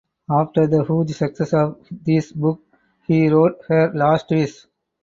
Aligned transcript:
After 0.31 0.65
the 0.65 0.83
huge 0.83 1.11
success 1.15 1.53
of 1.53 1.77
this 1.91 2.31
book 2.31 2.59
he 3.05 3.29
wrote 3.29 3.59
"Her 3.67 3.91
Last 3.93 4.31
Wish" 4.31 4.65